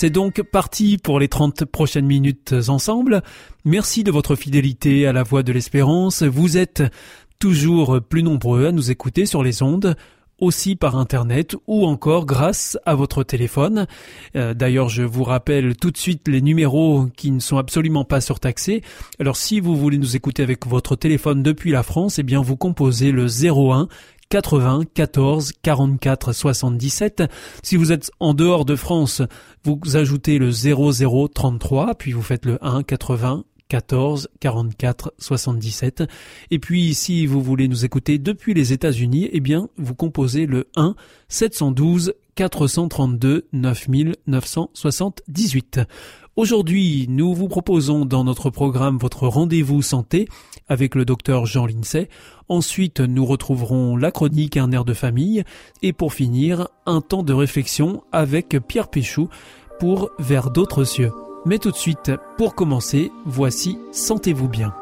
[0.00, 3.20] C'est donc parti pour les 30 prochaines minutes ensemble.
[3.64, 6.22] Merci de votre fidélité à la voix de l'espérance.
[6.22, 6.84] Vous êtes
[7.40, 9.96] toujours plus nombreux à nous écouter sur les ondes
[10.40, 13.88] aussi par Internet ou encore grâce à votre téléphone.
[14.36, 18.20] Euh, d'ailleurs, je vous rappelle tout de suite les numéros qui ne sont absolument pas
[18.20, 18.82] surtaxés.
[19.18, 22.56] Alors si vous voulez nous écouter avec votre téléphone depuis la France, eh bien vous
[22.56, 23.88] composez le 01
[24.30, 27.22] 80 14 44 77.
[27.62, 29.22] Si vous êtes en dehors de France,
[29.64, 36.04] vous ajoutez le 00 33, puis vous faites le 1 80 14 44 77.
[36.50, 40.68] Et puis si vous voulez nous écouter depuis les États-Unis, eh bien vous composez le
[40.76, 40.94] 1
[41.28, 45.80] 712 432 9978.
[46.36, 50.28] Aujourd'hui, nous vous proposons dans notre programme votre rendez-vous santé
[50.68, 52.08] avec le docteur Jean Lincey.
[52.48, 55.42] Ensuite, nous retrouverons la chronique Un air de famille.
[55.82, 59.28] Et pour finir, un temps de réflexion avec Pierre Péchou
[59.80, 61.10] pour Vers d'autres cieux.
[61.48, 64.74] Mais tout de suite, pour commencer, voici Sentez-vous bien.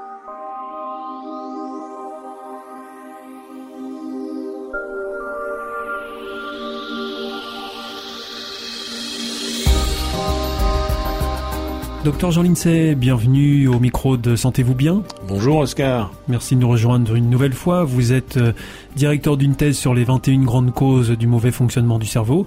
[12.07, 15.03] Docteur Jean Lincey, bienvenue au micro de Sentez-vous bien.
[15.27, 16.13] Bonjour Oscar.
[16.29, 17.83] Merci de nous rejoindre une nouvelle fois.
[17.83, 18.53] Vous êtes euh,
[18.95, 22.47] directeur d'une thèse sur les 21 grandes causes du mauvais fonctionnement du cerveau.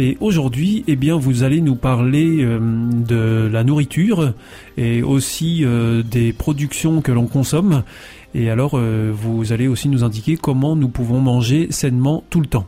[0.00, 2.58] Et aujourd'hui, eh bien, vous allez nous parler euh,
[2.90, 4.32] de la nourriture
[4.76, 7.84] et aussi euh, des productions que l'on consomme.
[8.34, 12.66] Et alors, vous allez aussi nous indiquer comment nous pouvons manger sainement tout le temps.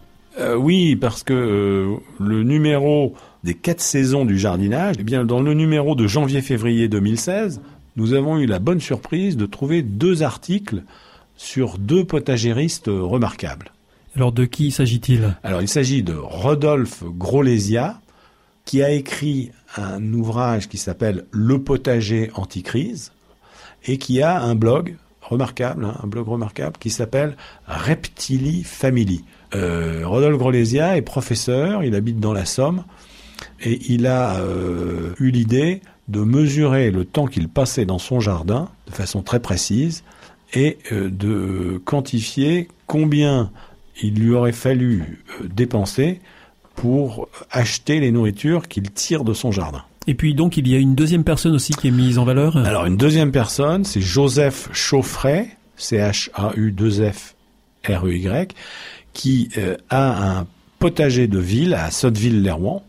[0.57, 3.13] oui, parce que le numéro
[3.45, 7.61] des quatre saisons du jardinage, eh bien, dans le numéro de janvier-février 2016,
[7.97, 10.83] nous avons eu la bonne surprise de trouver deux articles
[11.37, 13.73] sur deux potagéristes remarquables.
[14.17, 15.37] Alors de qui s'agit-il?
[15.43, 18.01] Alors il s'agit de Rodolphe Grolesia,
[18.65, 23.13] qui a écrit un ouvrage qui s'appelle Le potager anticrise
[23.87, 29.25] et qui a un blog remarquable, hein, un blog remarquable qui s'appelle Reptili Family.
[29.55, 32.85] Euh, Rodolphe Grolesia est professeur, il habite dans la Somme
[33.61, 38.71] et il a euh, eu l'idée de mesurer le temps qu'il passait dans son jardin
[38.87, 40.05] de façon très précise
[40.55, 43.51] et euh, de quantifier combien
[44.01, 46.21] il lui aurait fallu euh, dépenser
[46.77, 49.83] pour acheter les nourritures qu'il tire de son jardin.
[50.07, 52.57] Et puis donc il y a une deuxième personne aussi qui est mise en valeur?
[52.57, 58.55] Alors une deuxième personne, c'est Joseph Chauffret, C-H-A-U-2-F-R-E-Y,
[59.13, 59.51] qui
[59.91, 60.47] a un
[60.79, 62.83] potager de ville à Sotteville-les-Rouen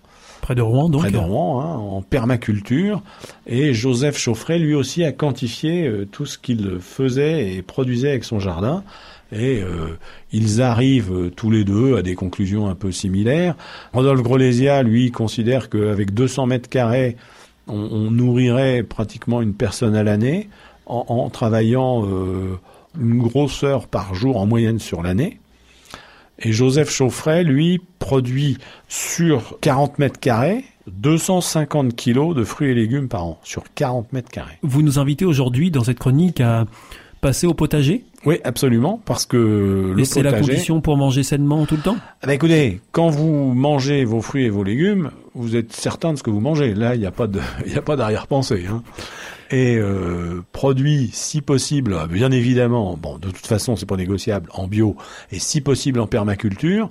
[0.97, 3.03] Près de Rouen, hein, en permaculture.
[3.45, 8.23] Et Joseph Chauffret, lui aussi, a quantifié euh, tout ce qu'il faisait et produisait avec
[8.23, 8.83] son jardin.
[9.31, 9.99] Et euh,
[10.31, 13.55] ils arrivent euh, tous les deux à des conclusions un peu similaires.
[13.93, 17.15] Rodolphe Grolesia, lui, considère qu'avec 200 mètres carrés,
[17.67, 20.49] on, nourrirait pratiquement une personne à l'année
[20.87, 22.07] en, travaillant
[22.99, 25.39] une grosse heure par jour en moyenne sur l'année.
[26.41, 28.57] Et Joseph Chauffret, lui, produit
[28.87, 34.31] sur 40 mètres carrés 250 kilos de fruits et légumes par an, sur 40 mètres
[34.31, 34.57] carrés.
[34.63, 36.65] Vous nous invitez aujourd'hui dans cette chronique à
[37.21, 38.05] passer au potager?
[38.25, 41.97] Oui, absolument, parce que le et c'est la condition pour manger sainement tout le temps?
[42.21, 46.17] Ah ben Écoutez, quand vous mangez vos fruits et vos légumes, vous êtes certain de
[46.17, 46.73] ce que vous mangez.
[46.73, 48.65] Là, il n'y a pas de, il a pas d'arrière-pensée.
[48.69, 48.83] Hein
[49.51, 54.67] et euh, produit si possible, bien évidemment, bon de toute façon c'est pas négociable, en
[54.67, 54.95] bio
[55.31, 56.89] et si possible en permaculture,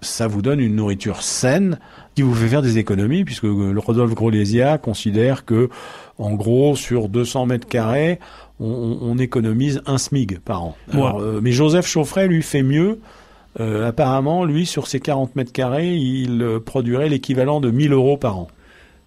[0.00, 1.78] ça vous donne une nourriture saine
[2.14, 5.68] qui vous fait faire des économies puisque le Rodolphe Grolesia considère que
[6.18, 8.18] en gros sur 200 mètres carrés
[8.62, 10.76] on, on économise un SMIG par an.
[10.94, 13.00] Euh, mais Joseph Chauffret lui fait mieux.
[13.60, 18.16] Euh, apparemment, lui, sur ses 40 mètres carrés, il euh, produirait l'équivalent de 1000 euros
[18.16, 18.48] par an.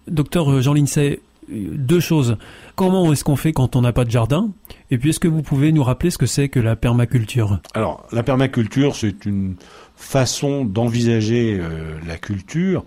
[0.06, 2.36] Docteur Jean Lincey, deux choses.
[2.76, 4.50] Comment est-ce qu'on fait quand on n'a pas de jardin
[4.90, 8.06] Et puis est-ce que vous pouvez nous rappeler ce que c'est que la permaculture Alors
[8.12, 9.56] la permaculture, c'est une
[9.96, 12.84] façon d'envisager euh, la culture.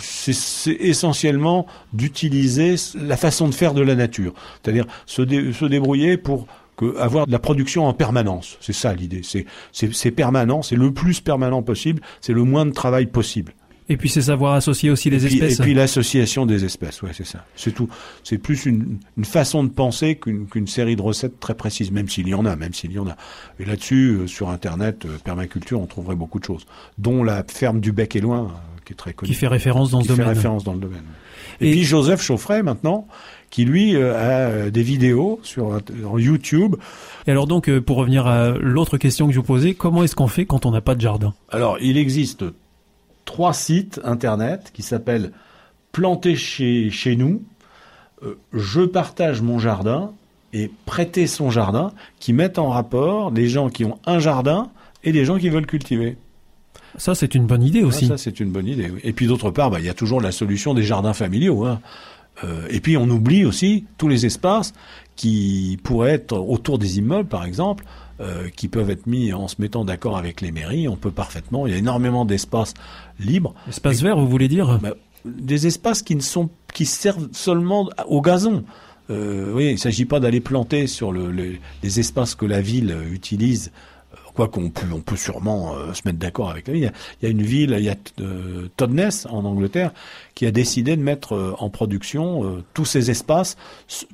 [0.00, 6.48] C'est essentiellement d'utiliser la façon de faire de la nature, c'est-à-dire se, se débrouiller pour
[6.98, 8.56] avoir de la production en permanence.
[8.60, 9.22] C'est ça l'idée.
[9.72, 13.54] C'est permanent, c'est le plus permanent possible, c'est le moins de travail possible.
[13.90, 15.60] Et puis c'est savoir associer aussi les espèces.
[15.60, 17.44] Et puis l'association des espèces, ouais, c'est ça.
[17.56, 17.88] C'est tout.
[18.22, 22.28] C'est plus une, une, façon de penser qu'une série de recettes très précises, même s'il
[22.28, 23.16] y en a, même s'il y en a.
[23.58, 26.66] Et là-dessus, euh, sur Internet, euh, permaculture, on trouverait beaucoup de choses,
[26.98, 29.32] dont la ferme du Bec et Loin, euh, qui est très connue.
[29.32, 30.34] Qui fait référence dans qui ce fait domaine.
[30.34, 31.04] référence dans le domaine.
[31.62, 33.08] Et, et puis Joseph Chauffret, maintenant,
[33.48, 35.80] qui lui a des vidéos sur
[36.18, 36.76] YouTube.
[37.26, 40.28] Et alors donc, pour revenir à l'autre question que je vous posais, comment est-ce qu'on
[40.28, 41.32] fait quand on n'a pas de jardin?
[41.50, 42.44] Alors, il existe
[43.28, 45.32] trois sites internet qui s'appellent
[45.92, 47.42] Planter chez, chez nous,
[48.22, 50.12] euh, Je partage mon jardin
[50.54, 54.70] et Prêter son jardin, qui mettent en rapport des gens qui ont un jardin
[55.04, 56.16] et des gens qui veulent cultiver.
[56.96, 58.06] Ça, c'est une bonne idée aussi.
[58.06, 58.90] Ah, ça, c'est une bonne idée.
[59.04, 61.66] Et puis d'autre part, bah, il y a toujours la solution des jardins familiaux.
[61.66, 61.80] Hein.
[62.44, 64.72] Euh, et puis on oublie aussi tous les espaces
[65.16, 67.84] qui pourraient être autour des immeubles, par exemple,
[68.20, 70.88] euh, qui peuvent être mis en se mettant d'accord avec les mairies.
[70.88, 71.66] On peut parfaitement.
[71.66, 72.74] Il y a énormément d'espaces
[73.18, 73.54] libres.
[73.68, 74.78] Espaces verts, vous voulez dire?
[74.80, 74.94] Bah,
[75.24, 78.64] Des espaces qui ne sont qui servent seulement au gazon.
[79.10, 82.60] Euh, oui, il ne s'agit pas d'aller planter sur le, le, les espaces que la
[82.60, 83.72] ville utilise.
[84.38, 86.92] Quoi qu'on peut, on peut sûrement euh, se mettre d'accord avec la ville.
[87.20, 89.92] Il y, a, une ville, il y a euh, Totnes en Angleterre
[90.36, 93.56] qui a décidé de mettre euh, en production tous ces espaces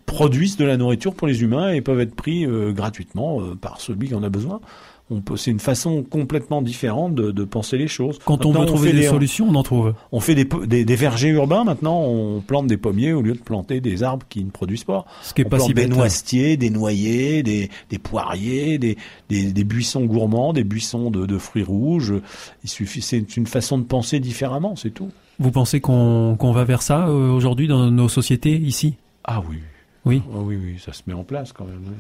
[0.07, 4.15] produisent de la nourriture pour les humains et peuvent être pris gratuitement par celui qui
[4.15, 4.63] en a besoin.
[5.11, 8.19] On peut, c'est une façon complètement différente de, de penser les choses.
[8.25, 9.95] Quand maintenant, on veut trouver on des, des, solutions, on en trouve.
[10.13, 12.01] On fait des, des, des, vergers urbains maintenant.
[12.01, 15.05] On plante des pommiers au lieu de planter des arbres qui ne produisent pas.
[15.23, 15.95] Ce qui est on pas plante si des bête.
[15.95, 18.97] noisetiers, des noyers, des, des poiriers, des,
[19.29, 22.15] des, des, buissons gourmands, des buissons de, de fruits rouges.
[22.63, 25.11] Il suffit, c'est une façon de penser différemment, c'est tout.
[25.39, 28.95] Vous pensez qu'on qu'on va vers ça euh, aujourd'hui dans nos sociétés ici?
[29.25, 29.59] Ah oui.
[30.07, 30.23] Oui.
[30.33, 31.83] Ah oui, oui, ça se met en place quand même.
[31.87, 31.95] Oui.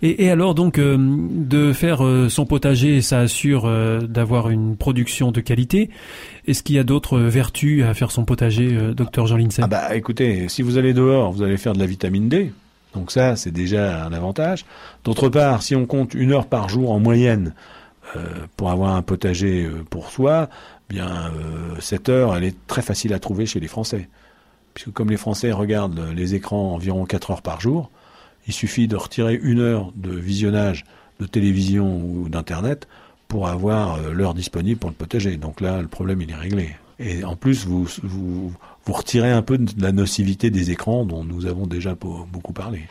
[0.00, 5.32] Et, alors donc euh, de faire euh, son potager, ça assure euh, d'avoir une production
[5.32, 5.90] de qualité.
[6.46, 9.62] Est-ce qu'il y a d'autres vertus à faire son potager, docteur Jean Lindsay?
[9.64, 12.52] Ah bah écoutez, si vous allez dehors, vous allez faire de la vitamine D.
[12.94, 14.64] Donc ça, c'est déjà un avantage.
[15.04, 17.54] D'autre part, si on compte une heure par jour en moyenne
[18.56, 20.48] pour avoir un potager pour soi,
[20.88, 24.08] bien euh, cette heure, elle est très facile à trouver chez les Français.
[24.74, 27.90] Puisque comme les Français regardent les écrans environ 4 heures par jour,
[28.48, 30.84] il suffit de retirer une heure de visionnage
[31.20, 32.88] de télévision ou d'internet
[33.28, 35.36] pour avoir euh, l'heure disponible pour le potager.
[35.36, 36.70] Donc là, le problème il est réglé.
[36.98, 38.52] Et en plus, vous, vous,
[38.84, 42.88] vous retirez un peu de la nocivité des écrans dont nous avons déjà beaucoup parlé.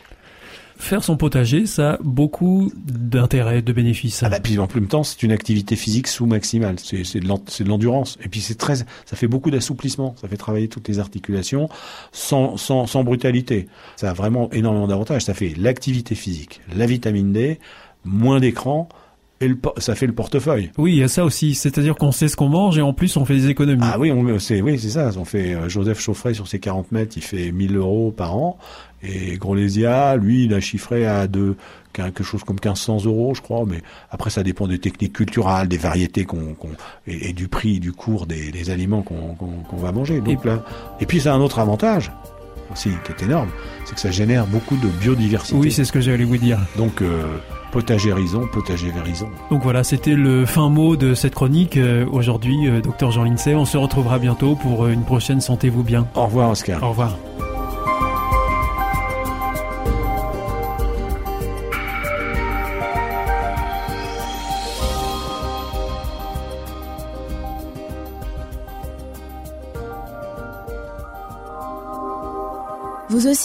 [0.78, 4.22] Faire son potager, ça a beaucoup d'intérêt, de bénéfices.
[4.22, 6.76] Ah bah, puis en même temps, c'est une activité physique sous maximale.
[6.78, 8.16] C'est de l'endurance.
[8.24, 8.86] Et puis c'est très, ça
[9.16, 10.14] fait beaucoup d'assouplissement.
[10.20, 11.68] Ça fait travailler toutes les articulations
[12.12, 13.66] sans, sans, sans brutalité.
[13.96, 15.22] Ça a vraiment énormément d'avantages.
[15.22, 17.58] Ça fait l'activité physique, la vitamine D,
[18.04, 18.88] moins d'écran,
[19.40, 20.70] et le, ça fait le portefeuille.
[20.78, 21.54] Oui, il y a ça aussi.
[21.54, 23.82] C'est-à-dire qu'on sait ce qu'on mange et en plus on fait des économies.
[23.84, 25.10] Ah oui, c'est oui, c'est ça.
[25.16, 28.58] On fait euh, Joseph Chauffret sur ses 40 mètres, il fait 1000 euros par an.
[29.02, 31.56] Et Grolésia, lui, il a chiffré à de
[31.92, 33.64] quelque chose comme 1500 euros, je crois.
[33.66, 36.68] Mais après, ça dépend des techniques culturelles, des variétés qu'on qu
[37.06, 40.20] et, et, du prix, du cours des, des aliments qu'on qu va manger.
[40.20, 40.64] Donc et, là,
[41.00, 42.10] et puis ça a un autre avantage
[42.72, 43.48] aussi qui est énorme,
[43.84, 45.56] c'est que ça génère beaucoup de biodiversité.
[45.56, 46.58] Oui, c'est ce que j'allais vous dire.
[46.76, 47.38] Donc euh,
[47.72, 49.28] potager rison, potager vérison.
[49.50, 51.76] Donc voilà, c'était le fin mot de cette chronique.
[51.76, 56.06] Euh, Aujourd'hui, euh, docteur Jean Lincey, on se retrouvera bientôt pour une prochaine Sentez-vous bien.
[56.14, 56.82] Au revoir, Oscar.
[56.82, 57.16] Au revoir.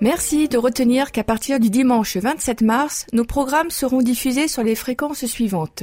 [0.00, 4.76] Merci de retenir qu'à partir du dimanche 27 mars, nos programmes seront diffusés sur les
[4.76, 5.82] fréquences suivantes.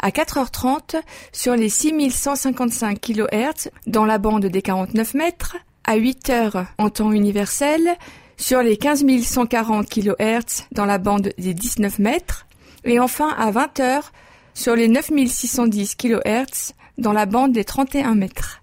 [0.00, 1.00] À 4h30
[1.32, 7.96] sur les 6155 kHz dans la bande des 49 mètres, à 8h en temps universel
[8.36, 12.46] sur les 15140 kHz dans la bande des 19 mètres,
[12.84, 14.02] et enfin à 20h
[14.54, 18.61] sur les 9610 kHz dans la bande des 31 mètres.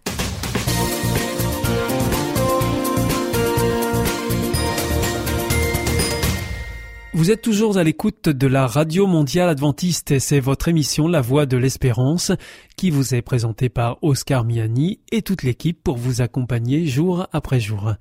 [7.11, 11.21] Vous êtes toujours à l'écoute de la Radio Mondiale Adventiste et c'est votre émission La
[11.21, 12.31] Voix de l'Espérance
[12.77, 17.59] qui vous est présentée par Oscar Miani et toute l'équipe pour vous accompagner jour après
[17.59, 17.93] jour.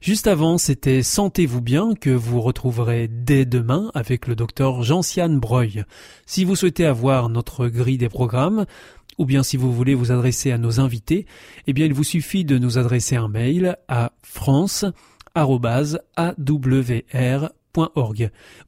[0.00, 5.84] Juste avant, c'était Sentez-vous bien que vous retrouverez dès demain avec le docteur Jean-Siane Breuil.
[6.24, 8.64] Si vous souhaitez avoir notre grille des programmes,
[9.18, 11.26] ou bien si vous voulez vous adresser à nos invités,
[11.66, 14.94] eh bien il vous suffit de nous adresser un mail à france@awr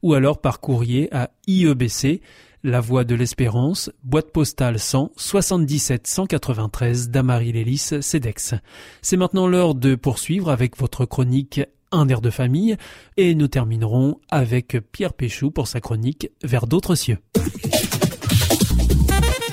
[0.01, 2.21] ou alors par courrier à IEBC,
[2.63, 8.55] La Voie de l'Espérance, boîte postale 100 77 193 Damary-Lélis, CEDEX.
[9.01, 11.61] C'est maintenant l'heure de poursuivre avec votre chronique
[11.91, 12.75] Un air de famille
[13.15, 17.19] et nous terminerons avec Pierre Péchou pour sa chronique Vers d'autres cieux.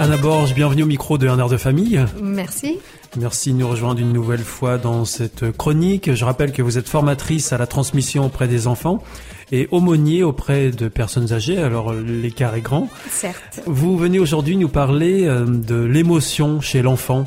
[0.01, 2.05] Anna Borge, bienvenue au micro de Un air de famille.
[2.21, 2.81] Merci.
[3.17, 6.13] Merci de nous rejoindre une nouvelle fois dans cette chronique.
[6.13, 9.05] Je rappelle que vous êtes formatrice à la transmission auprès des enfants
[9.55, 12.89] et aumônier auprès de personnes âgées, alors l'écart est grand.
[13.09, 13.61] Certes.
[13.67, 17.25] Vous venez aujourd'hui nous parler euh, de l'émotion chez l'enfant.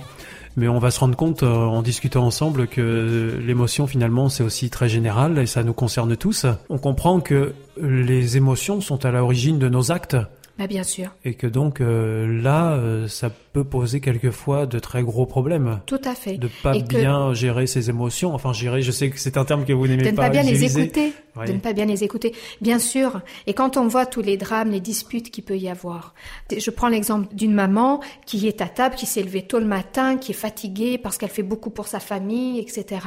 [0.57, 4.69] Mais on va se rendre compte euh, en discutant ensemble que l'émotion finalement c'est aussi
[4.69, 6.45] très général et ça nous concerne tous.
[6.69, 10.17] On comprend que les émotions sont à l'origine de nos actes.
[10.57, 11.11] Bah bien sûr.
[11.23, 15.79] Et que donc euh, là, euh, ça peut poser quelquefois de très gros problèmes.
[15.87, 16.37] Tout à fait.
[16.37, 18.35] De pas Et que- bien gérer ses émotions.
[18.35, 20.43] Enfin, gérer, je sais que c'est un terme que vous n'aimez de ne pas bien
[20.43, 21.47] les écouter, Oui.
[21.47, 23.21] de ne pas bien les écouter, bien sûr.
[23.47, 26.13] Et quand on voit tous les drames, les disputes qu'il peut y avoir,
[26.55, 30.17] je prends l'exemple d'une maman qui est à table, qui s'est levée tôt le matin,
[30.17, 33.01] qui est fatiguée parce qu'elle fait beaucoup pour sa famille, etc.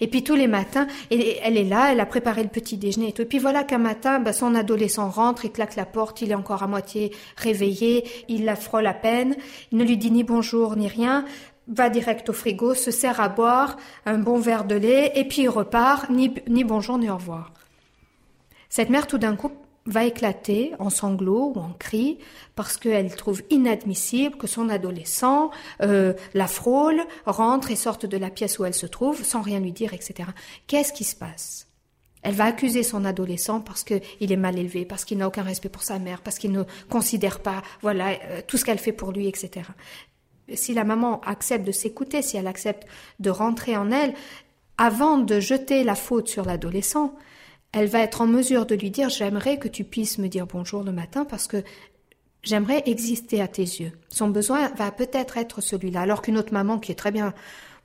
[0.00, 3.08] Et puis tous les matins, et- elle est là, elle a préparé le petit déjeuner
[3.08, 3.22] et tout.
[3.22, 6.36] Et puis voilà qu'un matin, bah, son adolescent rentre, il claque la porte, il est
[6.36, 9.34] encore à moitié réveillé, il la frôle à peine,
[9.72, 11.24] il ne lui dit ni bonjour ni rien
[11.66, 13.76] va direct au frigo, se sert à boire
[14.06, 17.52] un bon verre de lait et puis il repart, ni, ni bonjour ni au revoir.
[18.70, 19.52] Cette mère tout d'un coup
[19.86, 22.18] va éclater en sanglots ou en cris
[22.54, 25.50] parce qu'elle trouve inadmissible que son adolescent
[25.82, 29.60] euh, la frôle, rentre et sorte de la pièce où elle se trouve sans rien
[29.60, 30.28] lui dire, etc.
[30.66, 31.67] Qu'est-ce qui se passe?
[32.28, 35.68] Elle va accuser son adolescent parce qu'il est mal élevé, parce qu'il n'a aucun respect
[35.70, 39.12] pour sa mère, parce qu'il ne considère pas, voilà, euh, tout ce qu'elle fait pour
[39.12, 39.62] lui, etc
[40.54, 42.86] si la maman accepte de s'écouter, si elle accepte
[43.20, 44.14] de rentrer en elle,
[44.76, 47.14] avant de jeter la faute sur l'adolescent,
[47.72, 50.84] elle va être en mesure de lui dire j'aimerais que tu puisses me dire bonjour
[50.84, 51.62] le matin parce que
[52.42, 53.92] j'aimerais exister à tes yeux.
[54.08, 57.34] Son besoin va peut-être être celui-là, alors qu'une autre maman qui est très bien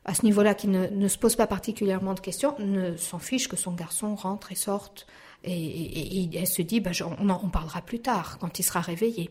[0.05, 3.48] à ce niveau-là, qui ne, ne se pose pas particulièrement de questions, ne s'en fiche
[3.48, 5.07] que son garçon rentre et sorte.
[5.45, 9.29] Et, elle se dit, bah, on, en, parlera plus tard, quand il sera réveillé.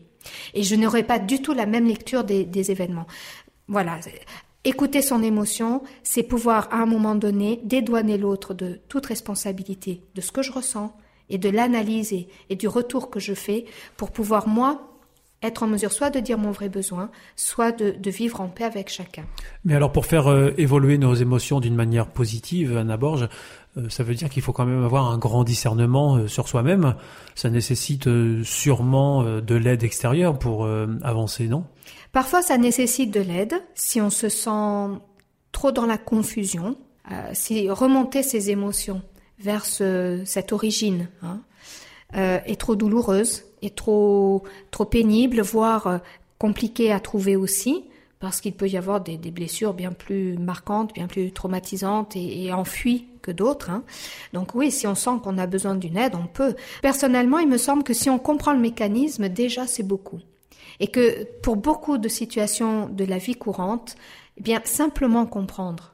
[0.53, 3.07] Et je n'aurai pas du tout la même lecture des, des événements.
[3.67, 3.99] Voilà.
[4.63, 10.21] Écouter son émotion, c'est pouvoir, à un moment donné, dédouaner l'autre de toute responsabilité de
[10.21, 10.95] ce que je ressens
[11.29, 13.65] et de l'analyse et, et du retour que je fais
[13.97, 14.92] pour pouvoir, moi,
[15.43, 18.63] être en mesure soit de dire mon vrai besoin, soit de, de vivre en paix
[18.63, 19.25] avec chacun.
[19.65, 23.27] Mais alors pour faire euh, évoluer nos émotions d'une manière positive, Anna Borge,
[23.77, 26.95] euh, ça veut dire qu'il faut quand même avoir un grand discernement euh, sur soi-même.
[27.35, 28.07] Ça nécessite
[28.43, 30.67] sûrement de l'aide extérieure pour
[31.01, 31.65] avancer, non?
[32.11, 34.99] Parfois, ça nécessite de l'aide si on se sent
[35.51, 36.77] trop dans la confusion,
[37.33, 39.01] si remonter ses émotions
[39.39, 41.41] vers ce- cette origine hein,
[42.13, 45.97] est trop douloureuse, est trop trop pénible, voire euh,
[46.39, 47.83] compliquée à trouver aussi,
[48.19, 52.45] parce qu'il peut y avoir des, des blessures bien plus marquantes, bien plus traumatisantes et,
[52.45, 53.69] et enfuies que d'autres.
[53.69, 53.83] hein.
[54.33, 56.55] Donc oui, si on sent qu'on a besoin d'une aide, on peut.
[56.81, 60.19] Personnellement, il me semble que si on comprend le mécanisme, déjà c'est beaucoup.
[60.79, 63.95] Et que pour beaucoup de situations de la vie courante,
[64.37, 65.92] eh bien simplement comprendre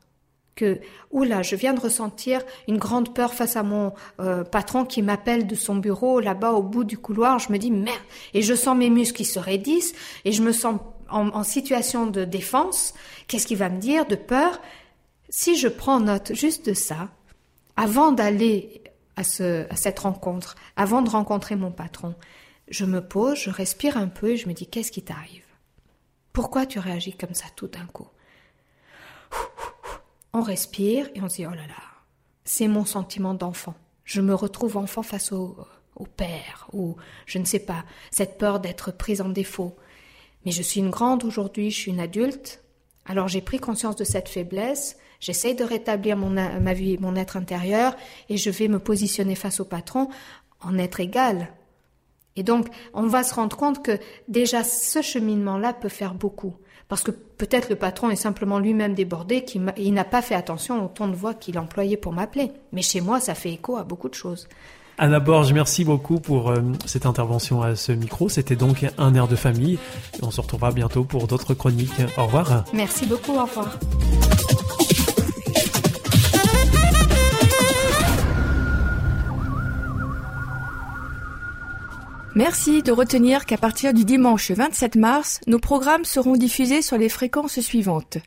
[0.59, 5.01] que oula, je viens de ressentir une grande peur face à mon euh, patron qui
[5.01, 7.39] m'appelle de son bureau là-bas au bout du couloir.
[7.39, 7.97] Je me dis merde
[8.33, 9.93] et je sens mes muscles qui se raidissent
[10.25, 12.93] et je me sens en, situation de défense.
[13.27, 14.59] Qu'est-ce qu'il va me dire de peur?
[15.29, 17.07] Si je prends note juste de ça,
[17.77, 18.83] avant d'aller
[19.15, 22.15] à, à cette rencontre, avant de rencontrer mon patron,
[22.67, 25.45] je me pose, je respire un peu et je me dis qu'est-ce qui t'arrive?
[26.33, 28.09] Pourquoi tu réagis comme ça tout d'un coup?
[30.33, 31.83] On respire et on se dit oh là là,
[32.43, 33.75] c'est mon sentiment d'enfant.
[34.03, 35.57] Je me retrouve enfant face au,
[35.95, 36.95] au père ou
[37.25, 39.75] je ne sais pas, cette peur d'être prise en défaut.
[40.45, 42.63] Mais je suis une grande aujourd'hui, je suis une adulte.
[43.05, 47.37] Alors j'ai pris conscience de cette faiblesse, j'essaye de rétablir mon, ma vie, mon être
[47.37, 47.95] intérieur
[48.29, 50.09] et je vais me positionner face au patron
[50.61, 51.49] en être égal.
[52.39, 56.53] Et donc, on va se rendre compte que déjà ce cheminement-là peut faire beaucoup.
[56.87, 60.83] Parce que peut-être le patron est simplement lui-même débordé, qu'il il n'a pas fait attention
[60.83, 62.51] au ton de voix qu'il employait pour m'appeler.
[62.71, 64.47] Mais chez moi, ça fait écho à beaucoup de choses.
[64.97, 68.29] Anna Borge, merci beaucoup pour euh, cette intervention à ce micro.
[68.29, 69.77] C'était donc un air de famille.
[70.21, 71.91] on se retrouvera bientôt pour d'autres chroniques.
[72.17, 72.63] Au revoir.
[72.73, 73.33] Merci beaucoup.
[73.33, 73.77] Au revoir.
[82.39, 87.09] Merci de retenir qu'à partir du dimanche 27 mars, nos programmes seront diffusés sur les
[87.09, 88.17] fréquences suivantes.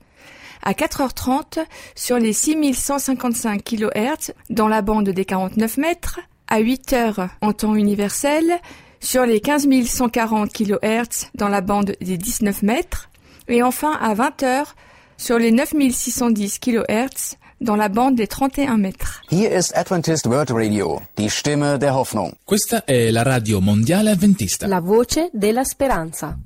[0.62, 1.64] À 4h30
[1.95, 8.61] sur les 6155 kHz dans la bande des 49 mètres, à 8h en temps universel
[9.00, 13.09] sur les 15140 kHz dans la bande des 19 mètres,
[13.49, 14.75] et enfin à 20h
[15.16, 19.23] sur les 9610 kHz dans la bande des 31 mètres.
[19.31, 22.35] Hier ist Adventist World Radio, die Stimme der Hoffnung.
[22.45, 24.66] Questa è la radio mondiale adventista.
[24.66, 26.38] La voce della speranza.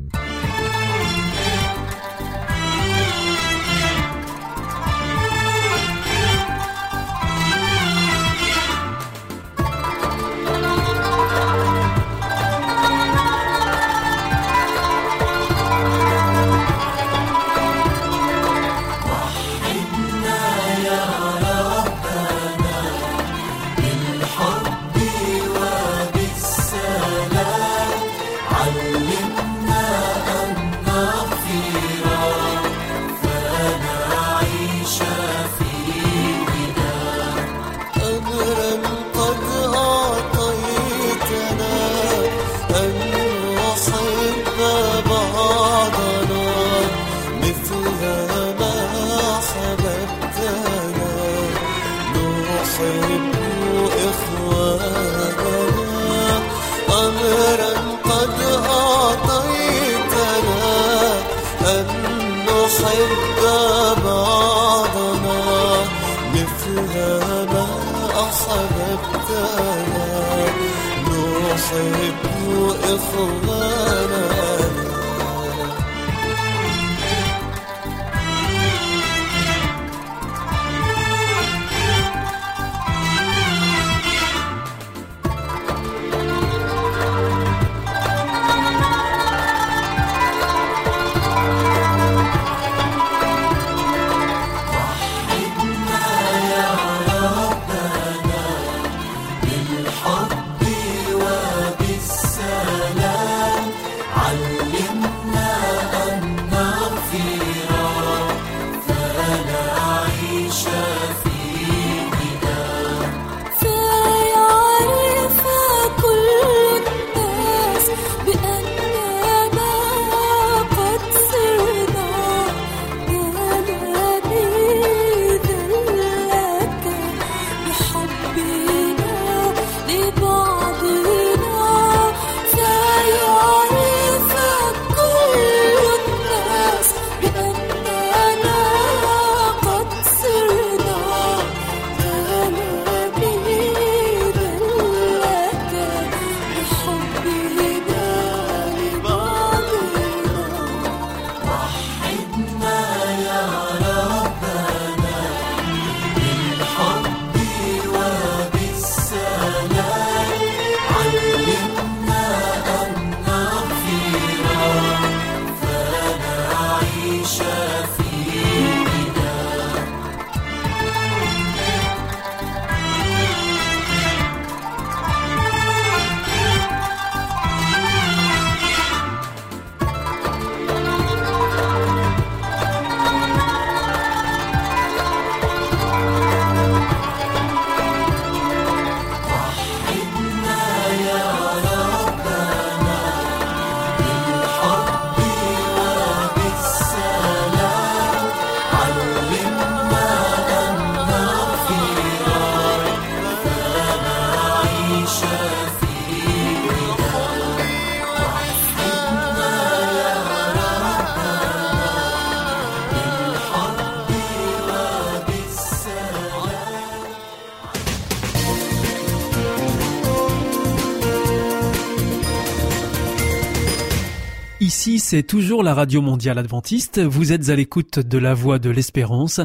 [224.86, 227.00] Ici, c'est toujours la Radio Mondiale Adventiste.
[227.00, 229.40] Vous êtes à l'écoute de la Voix de l'Espérance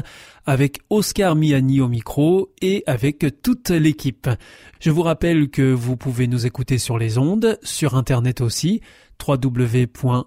[0.46, 4.30] avec Oscar Miani au micro et avec toute l'équipe.
[4.78, 8.82] Je vous rappelle que vous pouvez nous écouter sur les ondes, sur Internet aussi,
[9.26, 10.22] www.awr.org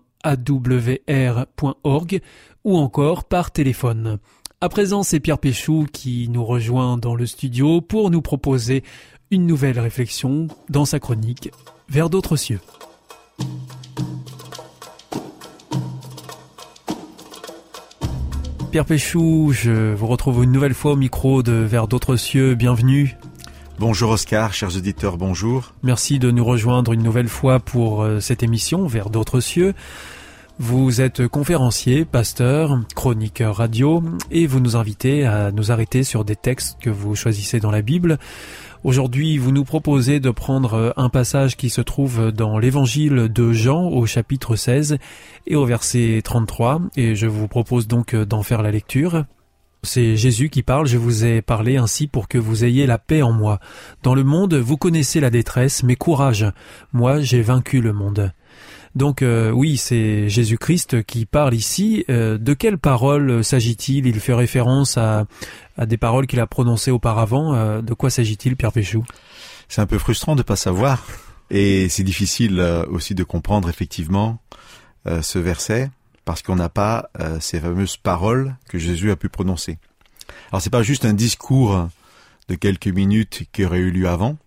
[2.65, 4.17] ou encore par téléphone.
[4.59, 8.83] À présent, c'est Pierre Péchou qui nous rejoint dans le studio pour nous proposer
[9.31, 11.51] une nouvelle réflexion dans sa chronique
[11.87, 12.59] Vers d'autres cieux.
[18.75, 22.55] Pierre Péchou, je vous retrouve une nouvelle fois au micro de Vers d'autres cieux.
[22.55, 23.15] Bienvenue.
[23.79, 25.71] Bonjour Oscar, chers auditeurs, bonjour.
[25.81, 29.73] Merci de nous rejoindre une nouvelle fois pour euh, cette émission Vers d'autres cieux.
[30.59, 36.35] Vous êtes conférencier, pasteur, chroniqueur radio et vous nous invitez à nous arrêter sur des
[36.35, 38.19] textes que vous choisissez dans la Bible.
[38.85, 43.87] Aujourd'hui, vous nous proposez de prendre un passage qui se trouve dans l'évangile de Jean
[43.87, 44.99] au chapitre 16
[45.47, 49.25] et au verset 33 et je vous propose donc d'en faire la lecture.
[49.81, 53.23] C'est Jésus qui parle, je vous ai parlé ainsi pour que vous ayez la paix
[53.23, 53.59] en moi.
[54.03, 56.45] Dans le monde, vous connaissez la détresse, mais courage,
[56.93, 58.33] moi j'ai vaincu le monde.
[58.95, 62.05] Donc euh, oui, c'est Jésus-Christ qui parle ici.
[62.09, 64.07] Euh, de quelles paroles s'agit-il?
[64.07, 65.27] Il fait référence à,
[65.85, 67.53] des paroles qu'il a prononcées auparavant.
[67.53, 69.03] Euh, de quoi s'agit-il, Pierre Péchou
[69.67, 71.05] C'est un peu frustrant de pas savoir,
[71.49, 74.39] et c'est difficile aussi de comprendre effectivement
[75.05, 75.91] ce verset
[76.23, 79.77] parce qu'on n'a pas ces fameuses paroles que Jésus a pu prononcer.
[80.51, 81.87] Alors c'est pas juste un discours
[82.47, 84.37] de quelques minutes qui aurait eu lieu avant,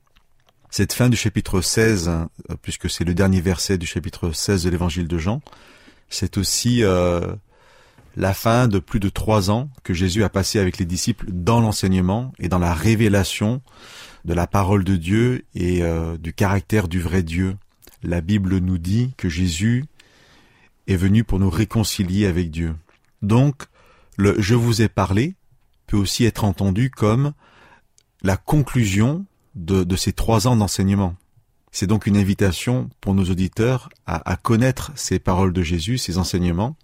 [0.70, 2.26] cette fin du chapitre 16, euh,
[2.62, 5.40] puisque c'est le dernier verset du chapitre 16 de l'évangile de Jean,
[6.10, 7.34] c'est aussi euh,
[8.16, 11.60] la fin de plus de trois ans que Jésus a passé avec les disciples dans
[11.60, 13.62] l'enseignement et dans la révélation
[14.24, 17.56] de la parole de Dieu et euh, du caractère du vrai Dieu.
[18.02, 19.84] La Bible nous dit que Jésus
[20.86, 22.74] est venu pour nous réconcilier avec Dieu.
[23.22, 23.64] Donc,
[24.16, 25.34] le je vous ai parlé
[25.86, 27.32] peut aussi être entendu comme
[28.22, 29.24] la conclusion
[29.58, 31.14] de, ces trois ans d'enseignement.
[31.70, 36.76] C'est donc une invitation pour nos auditeurs à, connaître ces paroles de Jésus, ces enseignements,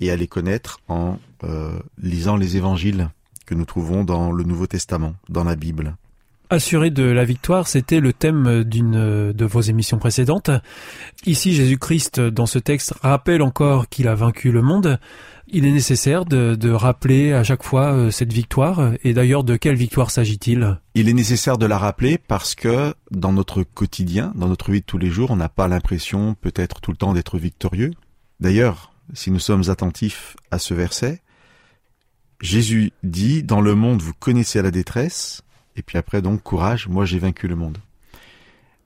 [0.00, 3.10] et à les connaître en euh, lisant les évangiles
[3.46, 5.96] que nous trouvons dans le Nouveau Testament, dans la Bible.
[6.50, 10.50] Assurer de la victoire, c'était le thème d'une de vos émissions précédentes.
[11.26, 14.98] Ici, Jésus-Christ, dans ce texte, rappelle encore qu'il a vaincu le monde.
[15.50, 18.92] Il est nécessaire de, rappeler à chaque fois euh, cette victoire.
[19.02, 20.78] Et d'ailleurs, de quelle victoire s'agit-il?
[20.94, 24.86] Il est nécessaire de la rappeler parce que dans notre quotidien, dans notre vie de
[24.86, 27.92] tous les jours, on n'a pas l'impression peut-être tout le temps d'être victorieux.
[28.40, 31.22] D'ailleurs, si nous sommes attentifs à ce verset,
[32.40, 35.42] Jésus dit, dans le monde vous connaissez la détresse,
[35.78, 37.78] et puis après donc courage, moi j'ai vaincu le monde.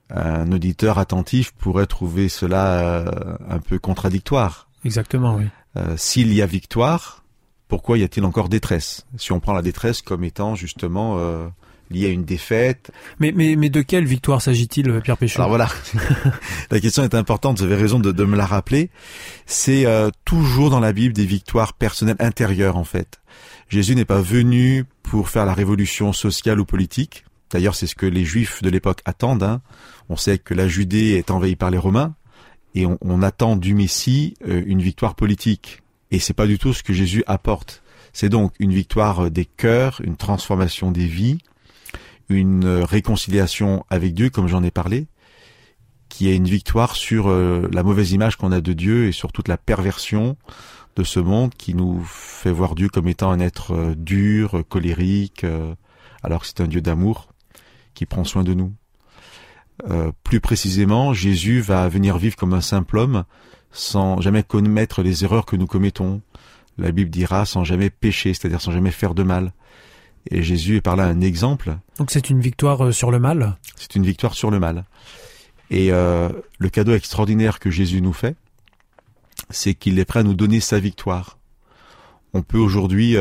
[0.09, 4.67] Un auditeur attentif pourrait trouver cela euh, un peu contradictoire.
[4.85, 5.45] Exactement, oui.
[5.75, 7.23] Euh, s'il y a victoire,
[7.67, 9.05] pourquoi y a-t-il encore détresse?
[9.17, 11.47] Si on prend la détresse comme étant justement euh,
[11.89, 12.91] liée à une défaite.
[13.19, 15.41] Mais, mais, mais de quelle victoire s'agit-il, euh, Pierre Péchaud?
[15.41, 15.69] Alors voilà,
[16.71, 18.91] la question est importante, vous avez raison de, de me la rappeler.
[19.45, 19.87] C'est
[20.25, 23.19] toujours dans la Bible des victoires personnelles intérieures en fait.
[23.73, 27.25] Jésus n'est pas venu pour faire la révolution sociale ou politique.
[27.49, 29.41] D'ailleurs, c'est ce que les Juifs de l'époque attendent.
[29.41, 29.63] Hein.
[30.09, 32.13] On sait que la Judée est envahie par les Romains
[32.75, 35.81] et on, attend du Messie euh, une victoire politique.
[36.11, 37.81] Et c'est pas du tout ce que Jésus apporte.
[38.13, 41.39] C'est donc une victoire des cœurs, une transformation des vies,
[42.29, 45.07] une réconciliation avec Dieu, comme j'en ai parlé,
[46.09, 49.31] qui est une victoire sur euh, la mauvaise image qu'on a de Dieu et sur
[49.31, 50.37] toute la perversion
[50.95, 55.45] de ce monde qui nous fait voir Dieu comme étant un être euh, dur, colérique,
[56.23, 57.29] alors que c'est un Dieu d'amour
[57.93, 58.73] qui prend soin de nous.
[59.89, 63.23] Euh, plus précisément, Jésus va venir vivre comme un simple homme
[63.71, 66.21] sans jamais commettre les erreurs que nous commettons.
[66.77, 69.53] La Bible dira sans jamais pécher, c'est-à-dire sans jamais faire de mal.
[70.29, 71.75] Et Jésus est par là un exemple.
[71.97, 73.57] Donc c'est une victoire euh, sur le mal?
[73.75, 74.85] C'est une victoire sur le mal.
[75.69, 76.29] Et euh,
[76.59, 78.35] le cadeau extraordinaire que Jésus nous fait,
[79.49, 81.37] c'est qu'il est prêt à nous donner sa victoire.
[82.33, 83.15] On peut aujourd'hui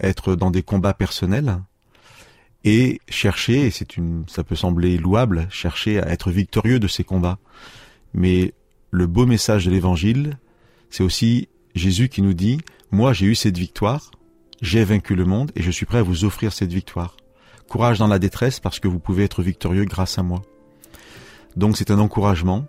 [0.00, 1.58] être dans des combats personnels,
[2.64, 7.04] et chercher, et c'est une, ça peut sembler louable, chercher à être victorieux de ces
[7.04, 7.38] combats.
[8.14, 8.54] Mais
[8.90, 10.38] le beau message de l'évangile,
[10.90, 12.60] c'est aussi Jésus qui nous dit,
[12.90, 14.10] moi j'ai eu cette victoire,
[14.60, 17.16] j'ai vaincu le monde et je suis prêt à vous offrir cette victoire.
[17.68, 20.42] Courage dans la détresse parce que vous pouvez être victorieux grâce à moi.
[21.56, 22.66] Donc c'est un encouragement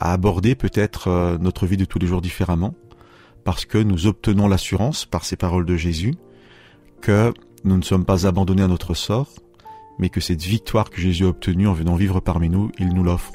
[0.00, 2.74] à aborder peut-être euh, notre vie de tous les jours différemment,
[3.44, 6.14] parce que nous obtenons l'assurance par ces paroles de Jésus
[7.00, 7.32] que
[7.64, 9.30] nous ne sommes pas abandonnés à notre sort,
[9.98, 13.04] mais que cette victoire que Jésus a obtenue en venant vivre parmi nous, il nous
[13.04, 13.34] l'offre.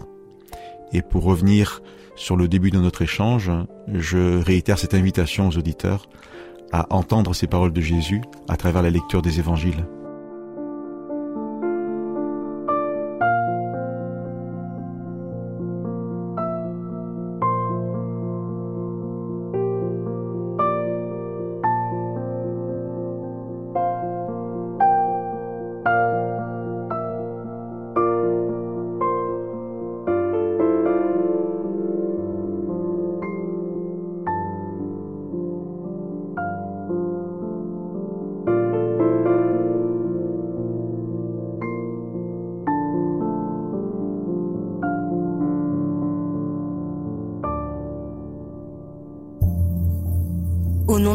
[0.93, 1.81] Et pour revenir
[2.15, 3.51] sur le début de notre échange,
[3.87, 6.07] je réitère cette invitation aux auditeurs
[6.71, 9.85] à entendre ces paroles de Jésus à travers la lecture des évangiles.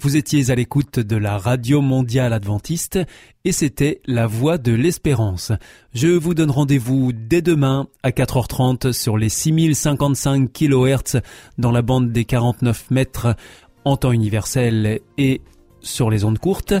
[0.00, 3.00] Vous étiez à l'écoute de la Radio Mondiale Adventiste
[3.44, 5.50] et c'était La Voix de l'Espérance.
[5.92, 11.20] Je vous donne rendez-vous dès demain à 4h30 sur les 6055 kHz
[11.58, 13.34] dans la bande des 49 mètres
[13.84, 15.40] en temps universel et
[15.80, 16.74] sur les ondes courtes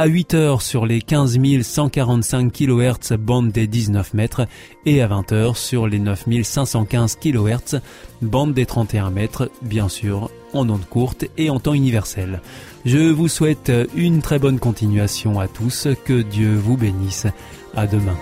[0.00, 4.46] à 8 heures sur les 15 145 kHz bande des 19 mètres
[4.86, 7.80] et à 20 heures sur les 9 515 kHz
[8.22, 12.40] bande des 31 mètres, bien sûr en ondes courtes et en temps universel.
[12.86, 17.26] Je vous souhaite une très bonne continuation à tous, que Dieu vous bénisse.
[17.76, 18.16] À demain.